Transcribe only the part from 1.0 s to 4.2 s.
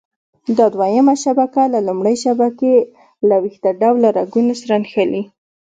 شبکه له لومړۍ شبکې له ویښته ډوله